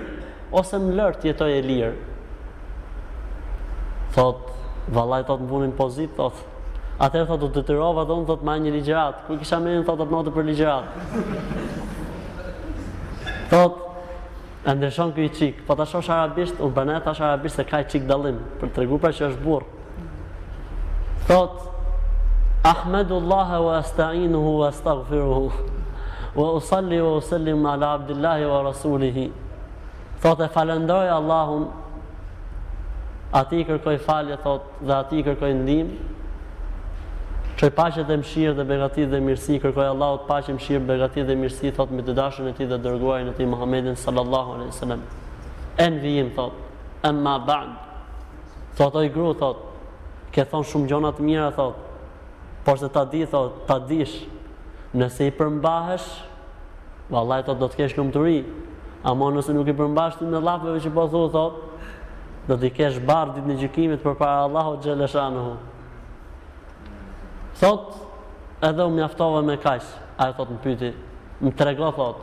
[0.61, 1.91] ose më lërë të jetoj e lirë
[4.17, 4.49] thot
[4.97, 6.41] valaj thot të më punin pozit thot
[7.07, 9.85] atër thot do të të rovë atër thot ma një ligjerat ku kisha me një
[9.87, 10.99] thot atë të notë për ligjerat
[13.55, 13.81] thot
[14.67, 17.79] e ndërshon këj qik po të shosh arabisht unë bëne të shosh arabisht se ka
[17.83, 19.67] i qik dalim për të regu pra që është burë.
[21.31, 21.57] thot
[22.63, 25.51] Ahmedu wa astainuhu wa astaghfiruhu
[26.35, 29.31] Wa usalli wa usallim ala abdillahi wa rasulihi
[30.21, 31.65] Thot e falendroj Allahun
[33.33, 35.87] Ati kërkoj falje thot dhe ati kërkoj ndim
[37.57, 41.25] Që i pashet e mshirë dhe begatit dhe mirësi Kërkoj Allahut pashet e mshirë, begatit
[41.25, 44.77] dhe mirësi Thot me të dashën e ti dhe dërguaj në ti Muhammedin sallallahu alaihi
[44.77, 45.01] sallam
[45.81, 46.53] En vijim thot
[47.09, 47.71] Emma ba'd
[48.77, 49.65] Thot oj gru thot
[50.31, 51.87] Ke thon shumë gjonat mira thot
[52.63, 54.27] Por se ta di, thot, ta dish,
[54.93, 56.09] nëse i përmbahesh,
[57.09, 58.41] vallaj thot do të kesh lumturi.
[59.17, 61.53] mo nëse nuk i përmbahesh ti me llafeve që po thu, thot,
[62.47, 65.53] do të kesh barr ditën e gjykimit përpara Allahut xhaleshanuhu.
[67.59, 67.95] Thot,
[68.69, 69.77] edhe u mjaftova me a
[70.21, 70.89] Ai thot më pyeti,
[71.41, 72.17] më trego thot,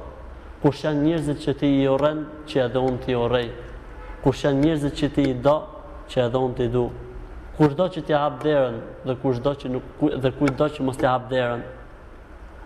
[0.63, 3.49] kush janë njerëzit që ti i oren, që edhe unë ti urrej?
[4.23, 5.57] Kush janë njerëzit që ti i do
[6.09, 6.71] që edhe unë ti i
[7.67, 9.83] do që t'i hap derën dhe kushdo që nuk
[10.23, 11.63] dhe kujdo që mos t'i hap derën.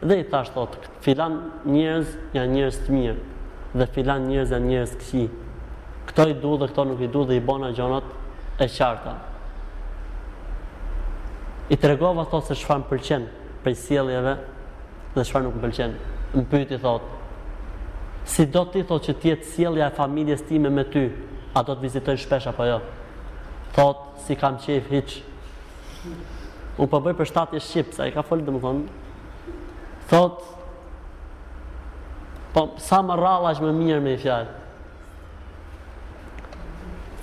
[0.04, 1.38] Dhe i thash thotë, filan
[1.72, 3.20] njerëz janë njerëz të mirë
[3.78, 5.22] dhe filan njerëz janë njerëz këqi.
[6.10, 8.04] Kto i du dhe kto nuk i du dhe i bëna gjonat
[8.58, 9.14] e qarta.
[11.72, 13.24] I tregova thotë se çfarë m'pëlqen
[13.64, 14.36] për sjelljeve
[15.14, 15.96] dhe çfarë nuk m'pëlqen.
[16.36, 17.20] Mpyti thotë,
[18.24, 21.02] Si do ti thot që ti jetë sjellja e familjes time me ty,
[21.58, 22.76] a do të vizitoj shpesh apo jo?
[23.72, 25.12] Thot, si kam qef hiq
[26.82, 29.60] U përbëj për shtatje shqip Sa i ka folit dhe më thonë
[30.12, 30.42] Thot
[32.52, 34.58] Po, sa më rallash më mirë me i fjallë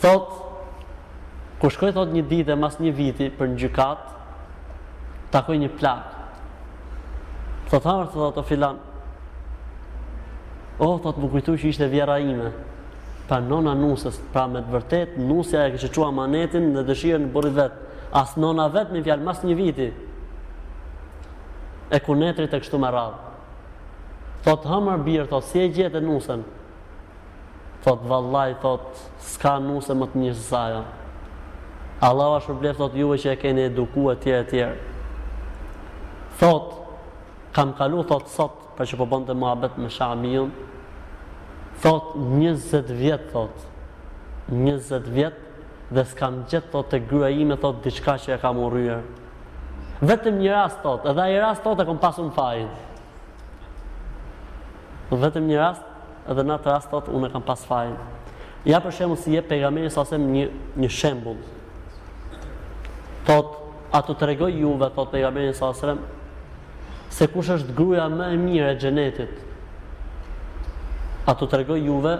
[0.02, 0.34] Thot
[1.62, 4.16] Ku shkoj thot një dite Mas një viti për një gjykat
[5.36, 6.18] Takoj një plak
[7.70, 8.82] Thot, hamër thot o filan
[10.80, 12.50] O, thot, më kujtu që ishte vjera ime
[13.30, 17.32] pra nona nusës, pra me të vërtet, nusëja e kështë qua manetin dhe dëshirën në
[17.36, 17.88] borit vetë.
[18.24, 19.90] Asë nona vetë mi fjalë mas një viti,
[21.94, 23.28] e ku netri kështu me radhë.
[24.48, 26.42] Thotë hëmër birë, thotë si e gjetë e nusën.
[27.86, 30.90] Thotë vallaj, thotë s'ka nusë më të një zësajën.
[32.10, 34.82] Allah është përblef, thotë juve që e keni eduku e tjere tjere.
[36.42, 36.98] Thotë,
[37.58, 40.50] kam kalu, thotë sotë, për që po bëndë të më me shamion,
[41.82, 43.54] thot 20 vjet thot
[44.48, 45.34] 20 vjet
[45.94, 49.02] dhe s'kam gjithë, thot të gryja ime thot diçka që e kam urryer
[50.06, 52.70] vetëm një rast thot edhe ai rast thot e kam pasur në fajin
[55.24, 58.04] vetëm një rast edhe në atë rast thot unë kam pas fajnë.
[58.70, 61.40] ja për shembull si je pejgamberi sa një një shembull
[63.28, 63.56] thot
[63.92, 65.74] a të regoj juve thot pejgamberi sa
[67.10, 69.46] se kush është gruaja më e mire e xhenetit
[71.30, 72.16] Pa të tregoj juve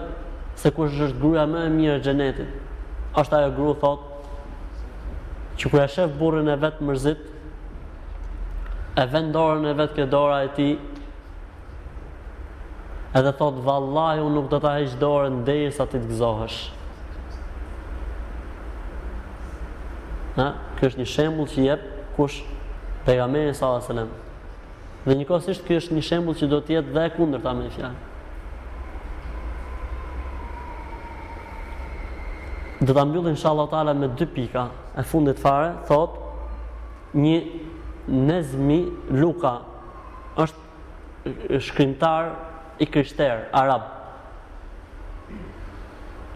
[0.54, 2.50] se kush është gruaja më e mirë e xhenetit.
[3.18, 4.18] Është ajo grua thotë
[5.58, 7.24] që kur e shef burrin e vet mërzit,
[9.02, 10.70] e vën dorën e vet ke dora e tij.
[13.18, 16.58] Edhe thot vallahi un nuk do ta heq dorën derisa ti të gëzohesh.
[20.38, 20.46] Ha,
[20.78, 22.38] kjo është një shembull që jep kush
[23.08, 24.14] pejgamberi sallallahu alajhi wasallam.
[25.08, 28.00] Dhe njëkohësisht ky është një shembull që do të jetë dhe e kundërta me fjalë.
[32.80, 34.62] dhe të mbjullin shalat tala me dy pika
[34.98, 36.14] e fundit fare, thot
[37.12, 37.38] një
[38.08, 38.78] nezmi
[39.20, 39.52] luka
[40.42, 42.30] është shkrimtar
[42.80, 43.82] i kryshter, arab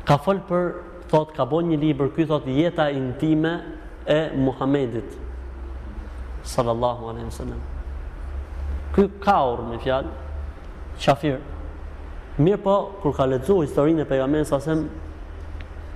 [0.05, 0.67] ka fol për
[1.09, 3.55] thot ka bën një libër ky thot jeta intime
[4.13, 5.17] e Muhamedit
[6.45, 7.63] sallallahu alaihi wasallam
[8.95, 10.13] ky ka urr me fjalë
[11.01, 11.41] qafir
[12.37, 14.61] mirë po kur ka ledzu historinë e pejgamberit sa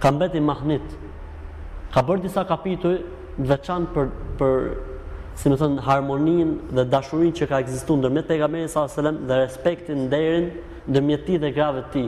[0.01, 0.87] ka mbeti mahnit.
[1.95, 2.99] Ka bërë disa kapituj
[3.51, 4.07] veçan për,
[4.39, 4.59] për
[5.39, 8.97] si më thënë, harmonin dhe dashurin që ka egzistu në dërmjet pegamerin s.a.s.
[9.29, 10.47] dhe respektin derin
[10.93, 12.05] dhe mjeti dhe grave ti.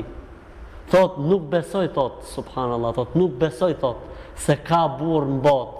[0.91, 4.01] Thot, nuk besoj, thot, subhanallah, thot, nuk besoj, thot,
[4.35, 5.79] se ka burë në botë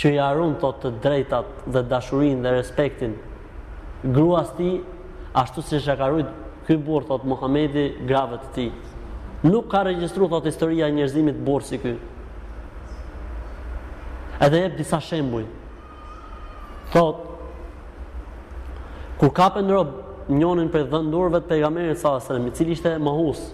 [0.00, 3.16] që i arun, thot, të drejtat dhe dashurin dhe respektin.
[4.14, 4.70] Gruas ti,
[5.42, 6.30] ashtu si shakarujt,
[6.68, 8.68] këj burë, thot, Muhamedi, grave të ti
[9.42, 11.78] nuk ka regjistru thot historia e njerëzimit borë si
[14.38, 15.44] A Edhe jep disa shembuj.
[16.92, 17.18] Thot,
[19.20, 23.50] kur kapën në robë njonin për dhëndurve të pegamerit sa sërëm, i cili ishte mahus.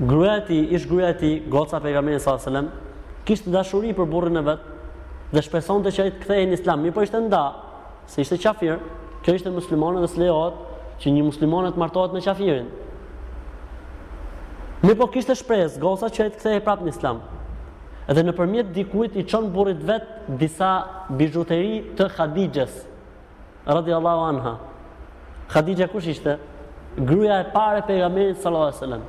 [0.00, 2.66] Gryeti, ish gryeti, goca pegamerit sa sërëm,
[3.28, 4.76] kishtë dashuri për burrën e vetë,
[5.36, 7.44] dhe shpeson të që ajtë kthejë në islam, mi për po ishte nda,
[8.10, 8.78] se ishte qafir,
[9.22, 10.64] kjo ishte muslimonë dhe slejot,
[10.98, 12.66] që një muslimonë të martohet me qafirin,
[14.78, 17.16] Mi po kishte shpresë, gosa që e të kthej prapë në islam.
[18.08, 20.68] Edhe në përmjet dikuit i qonë burit vetë disa
[21.18, 22.76] bijuteri të Khadijës,
[23.66, 24.54] radi Allahu anha.
[25.54, 26.38] Khadija kush ishte?
[26.98, 29.02] gruja e pare për nga merit sallahu a sallam.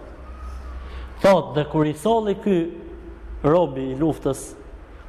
[1.24, 2.56] Thot, dhe kur i soli ky
[3.44, 4.42] robi i luftës,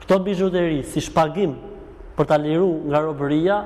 [0.01, 1.57] këto bijuteri si shpagim
[2.17, 3.59] për ta liru nga robëria,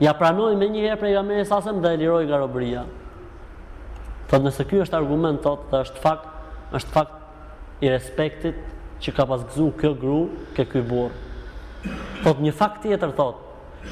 [0.00, 2.84] ja pranoj me njëherë për nga merit sallahu a sallam dhe e nga robëria.
[4.30, 6.31] Thot, nëse ky është argument, thot, dhe është fakt,
[6.78, 8.60] është fakt i respektit
[9.02, 10.20] që ka pas gëzu kjo gru
[10.56, 11.28] ke kjo burë.
[12.22, 13.40] Thot një fakt tjetër thot,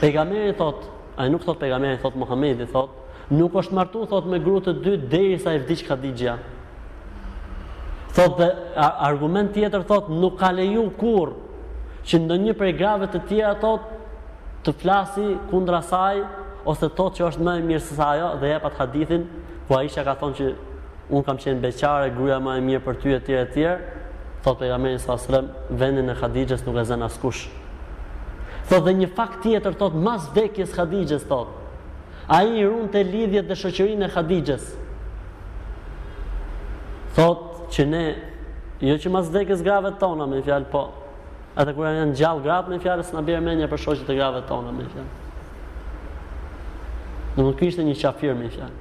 [0.00, 0.84] pejgamerit thot,
[1.18, 2.94] a nuk thot pejgamerit thot Muhammedi thot,
[3.34, 6.36] nuk është martu thot me gru të dy deri sa i vdicë ka digja.
[8.14, 8.50] Thot dhe
[9.10, 11.34] argument tjetër thot nuk ka leju kur
[12.06, 13.90] që ndë një prej grave të tjera thot
[14.64, 16.22] të flasi kundra saj
[16.70, 19.26] ose thot që është më mirë se sa ajo dhe jepat hadithin
[19.66, 20.48] ku a isha ka thonë që
[21.10, 23.94] unë kam qenë beqare, gruja ma e mirë për ty e tjere tjere,
[24.44, 25.48] thot për jamenjë së asërëm,
[25.80, 27.42] vendin e Khadijës nuk e zënë askush.
[28.70, 31.50] Thot dhe një fakt tjetër, thot mas vekjes Khadijës, thot,
[32.30, 34.68] a i i runë të lidhjet dhe shëqërinë e Khadijës.
[37.18, 38.04] Thot që ne,
[38.86, 40.84] jo që mas vekjes grave tona, me fjalë po,
[41.58, 44.70] atë kur janë gjallë grave, me fjalës na bërë menja për shoqjet e grave tona,
[44.72, 45.18] me fjalë.
[47.34, 48.78] Do Nuk ishte një qafir me fjalë.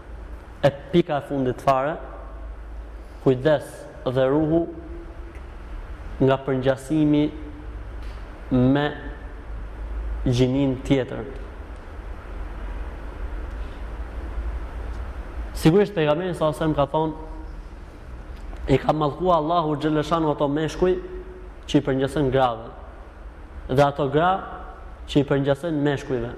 [0.65, 1.93] E pika e fundit fare,
[3.23, 3.63] kujdes
[4.15, 4.61] dhe ruhu
[6.23, 7.25] nga përngjasimi
[8.73, 8.85] me
[10.25, 11.23] gjinin tjetër.
[15.59, 20.93] Sigurisht pejgamberi sa sem ka thonë i ka mallkuar Allahu xhaleshan ato meshkuj
[21.67, 22.69] që i përngjasin grave
[23.75, 24.31] dhe ato gra
[25.11, 26.31] që i përngjasin meshkujve.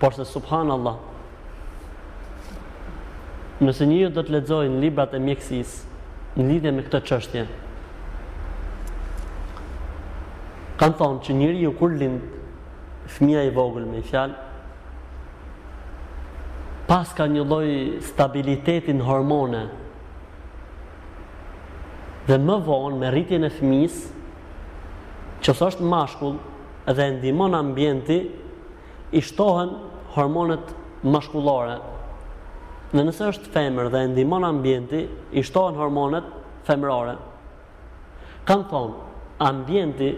[0.00, 0.96] Por se subhanallah
[3.56, 5.78] Nëse një do të ledzojnë librat e mjekësisë,
[6.36, 7.42] në lidhje me këtë çështje.
[10.80, 12.26] Kan thonë që njeriu kur lind
[13.08, 14.44] fëmia i vogël me fjalë
[16.86, 17.70] pas ka një lloj
[18.12, 19.64] stabiliteti në hormone.
[22.28, 23.96] Dhe më vonë me rritjen e fëmis,
[25.42, 26.36] që është mashkull
[26.86, 28.20] dhe ndimon ambienti,
[29.10, 29.72] i shtohen
[30.14, 30.70] hormonet
[31.02, 31.80] mashkullore,
[32.94, 35.00] Dhe nëse është femër dhe ndihmon ambienti,
[35.32, 36.26] i shtohen hormonet
[36.68, 37.16] femërore.
[38.46, 38.92] Kan thon,
[39.42, 40.12] ambienti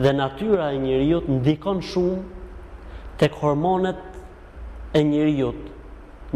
[0.00, 4.00] dhe natyra e njeriu ndikon shumë tek hormonet
[4.96, 5.52] e njeriu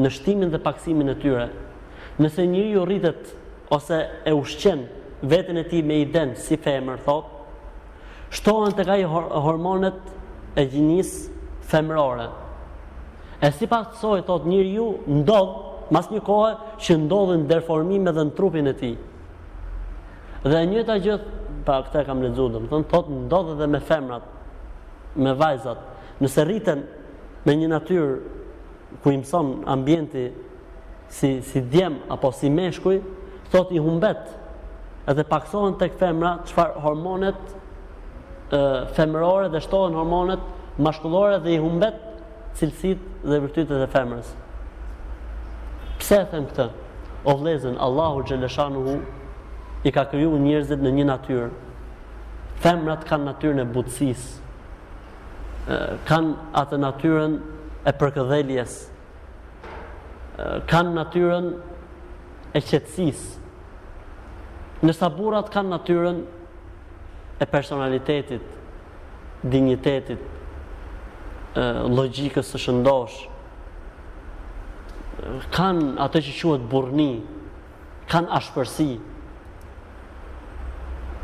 [0.03, 1.49] në shtimin dhe paksimin e tyre.
[2.21, 3.33] Nëse njeriu rritet
[3.73, 4.85] ose e ushqen
[5.31, 7.25] veten e tij me iden si femër thot,
[8.37, 9.03] shtohen tek ai
[9.45, 10.03] hormonet
[10.61, 11.25] e gjinisë
[11.71, 12.29] femërore.
[13.43, 18.13] E si pas të sojë, thot, njëri ju ndodhë, mas një kohë që ndodhën deformime
[18.17, 18.93] dhe në trupin e ti.
[20.45, 24.27] Dhe një të gjithë, pa këte kam në gjithë, më thot, ndodhë dhe me femrat,
[25.17, 25.81] me vajzat,
[26.23, 26.87] nëse rriten
[27.47, 28.05] me një natyr
[29.03, 30.29] ku i mëson ambienti
[31.11, 33.01] si, si djem apo si meshkuj,
[33.53, 34.21] thot i humbet
[35.11, 37.39] edhe paksohen të këfemra qëfar hormonet
[38.51, 38.61] e,
[38.97, 40.41] femërore dhe shtohen hormonet
[40.83, 42.01] mashkullore dhe i humbet
[42.59, 44.29] cilësit dhe vërtytet e femrës.
[45.99, 46.67] Pse e them këtë?
[47.31, 48.95] O vlezën, Allahu Gjeleshanu hu
[49.89, 51.49] i ka kryu njerëzit në një natyrë.
[52.63, 54.23] Femrat kanë natyrën e butësis,
[56.09, 57.33] kanë atë natyrën
[57.91, 58.75] e përkëdheljes,
[60.71, 61.49] kanë natyrën
[62.55, 63.25] e qetsis,
[64.85, 66.19] nësa burat kanë natyrën
[67.45, 68.45] e personalitetit,
[69.43, 70.23] dignitetit,
[71.57, 73.21] logjikës së shëndosh
[75.55, 77.11] kanë atë që quhet burrni
[78.11, 78.87] kanë ashpërsi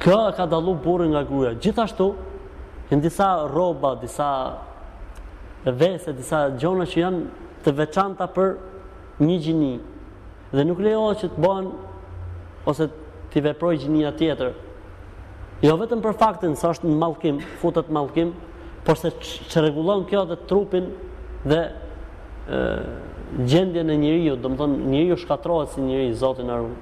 [0.01, 2.07] kjo e ka dallu burrin nga gruaja gjithashtu
[2.93, 4.29] janë disa rroba disa
[5.65, 7.27] vese disa gjona që janë
[7.65, 8.55] të veçanta për
[9.27, 9.75] një gjini
[10.55, 11.73] dhe nuk lejohet që të bëhen
[12.71, 12.87] ose
[13.35, 14.55] të veprojë gjinia tjetër
[15.67, 18.31] jo vetëm për faktin se është në mallkim futet mallkim
[18.85, 20.87] por se që regulon kjo dhe trupin
[21.49, 22.63] dhe e,
[23.49, 26.75] gjendje në njëri ju, dhe më tonë njëri ju shkatrohet si njëri, zotin arun.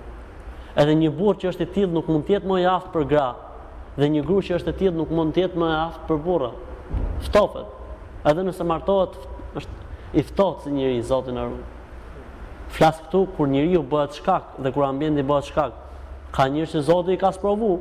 [0.78, 3.26] Edhe një bur që është e tjilë nuk mund tjetë më e aftë për gra,
[3.98, 6.52] dhe një gru që është e tjilë nuk mund tjetë më e aftë për burra.
[7.26, 7.74] Ftofet,
[8.30, 9.18] edhe nëse martohet,
[9.58, 9.76] është
[10.14, 11.60] i ftofet si njëri, zotin arun.
[12.78, 15.76] Flasë këtu, kur njëri ju bëhet shkak dhe kur ambjendi bëhet shkak,
[16.36, 17.74] ka njërë që zotin i ka sprovu,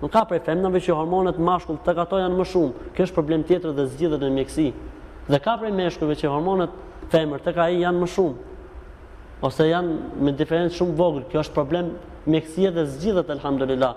[0.00, 2.88] Nuk ka prej femnave që hormonet mashkull të kato janë më shumë.
[2.96, 4.66] Kjo është problem tjetër dhe zgjidhet në mjekësi.
[5.32, 6.74] Dhe ka prej meshkullve që hormonet
[7.12, 8.52] femër të kato janë më shumë.
[9.48, 11.24] Ose janë me diferencë shumë vogël.
[11.32, 11.90] Kjo është problem
[12.32, 13.94] mjekësie dhe zgjidhet alhamdulillah.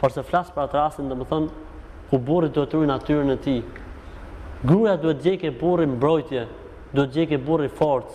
[0.00, 1.48] Por se flas për atë rastin, domethënë,
[2.12, 3.62] ku burri duhet të ruajë natyrën e tij.
[4.68, 6.44] Gruaja duhet të gjejë burrin mbrojtje,
[6.94, 8.14] duhet të gjejë burrin forcë,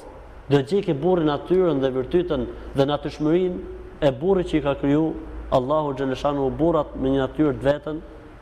[0.53, 2.43] duhet të gjejë burrin natyrën dhe virtytën
[2.77, 5.11] dhe natyrshmërinë e burrit që i ka krijuar
[5.53, 7.97] Allahu xhaleshanu u burrat me një natyrë të vetën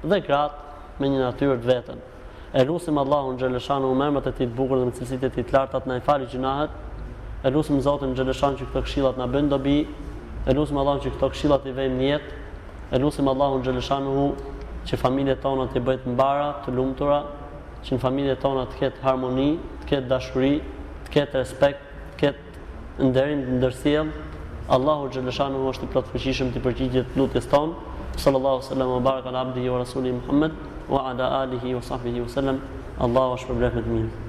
[0.07, 1.97] dhe krahat me një natyrë të vetën.
[2.55, 5.45] E lutim Allahun xhaleshanu me mëmet e tij të bukur dhe me cilësitë e tij
[5.49, 6.77] të larta të na falë gjunahet.
[7.47, 9.77] E lutim Zotin xhaleshanu që këto këshilla të na bëjnë dobi.
[10.47, 12.33] E Allahun që këto këshilla të vijnë në jetë.
[12.95, 14.25] E lutim Allahun xhaleshanu
[14.87, 17.19] që familjet tona të bëhet mbara, të lumtura,
[17.83, 19.49] që në familjet tona të ketë harmoni,
[19.83, 20.53] të ketë dashuri,
[21.05, 21.83] të ketë respekt,
[22.13, 24.09] të ketë nderim ndërsiell.
[24.69, 27.73] Allahu xhaleshanu është i plotfuqishëm ti përgjigjet lutjes ton.
[28.25, 30.51] Sallallahu selam ubarak ala abdihi wa rasulih Muhammad
[30.95, 32.61] wa ala alihi wa sahbihi wa sallam.
[33.09, 34.20] Allahu shpërblet me mirë.